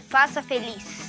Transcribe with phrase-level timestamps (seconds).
[0.00, 1.08] faça feliz.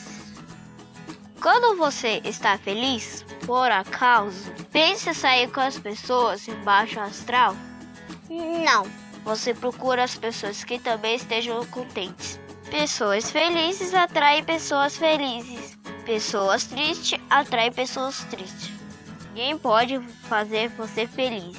[1.42, 7.56] Quando você está feliz, por acaso, pense em sair com as pessoas em baixo astral?
[8.30, 8.86] Não.
[9.24, 12.40] Você procura as pessoas que também estejam contentes.
[12.70, 15.78] Pessoas felizes atraem pessoas felizes.
[16.06, 18.72] Pessoas tristes atraem pessoas tristes.
[19.30, 21.58] Ninguém pode fazer você feliz.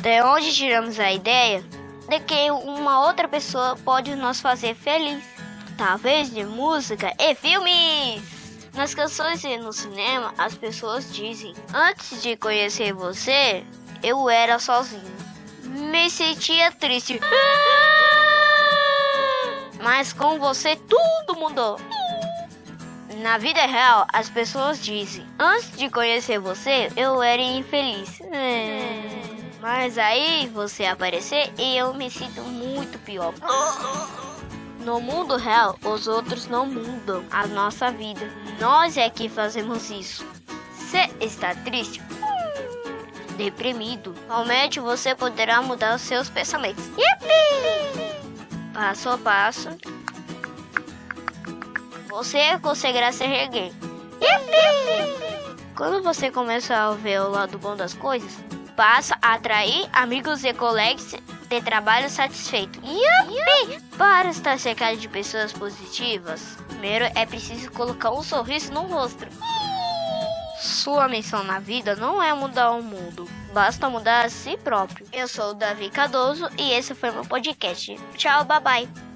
[0.00, 1.62] De onde tiramos a ideia
[2.08, 5.22] de que uma outra pessoa pode nos fazer feliz?
[5.84, 8.22] Talvez de música e filmes.
[8.72, 13.64] Nas canções e no cinema, as pessoas dizem: Antes de conhecer você,
[14.00, 15.02] eu era sozinho.
[15.64, 17.18] Me sentia triste.
[19.82, 21.80] Mas com você tudo mudou.
[23.16, 28.20] Na vida real, as pessoas dizem: Antes de conhecer você, eu era infeliz.
[28.30, 29.02] É.
[29.60, 33.34] Mas aí você aparecer e eu me sinto muito pior.
[34.84, 38.28] No mundo real, os outros não mudam a nossa vida.
[38.58, 40.26] Nós é que fazemos isso.
[40.74, 42.02] Se está triste,
[43.36, 46.84] deprimido, somente você poderá mudar os seus pensamentos.
[46.88, 48.72] Yippee!
[48.74, 49.68] Passo a passo,
[52.08, 53.72] você conseguirá ser erguer.
[55.76, 58.38] Quando você começar a ver o lado bom das coisas,
[58.76, 61.14] passa a atrair amigos e colegas
[61.60, 62.80] de trabalho satisfeito.
[62.84, 63.80] Yupi!
[63.96, 69.26] Para estar cercado de pessoas positivas, primeiro é preciso colocar um sorriso no rosto.
[70.60, 75.06] Sua missão na vida não é mudar o mundo, basta mudar a si próprio.
[75.12, 77.98] Eu sou o Davi Cardoso e esse foi meu podcast.
[78.16, 79.11] Tchau, bye bye.